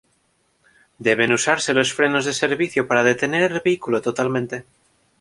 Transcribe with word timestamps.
Deben 1.07 1.31
usarse 1.33 1.75
los 1.75 1.93
frenos 1.93 2.25
de 2.25 2.33
servicio 2.33 2.87
para 2.87 3.03
detener 3.03 3.51
el 3.51 3.59
vehículo 3.59 4.01
totalmente. 4.01 4.65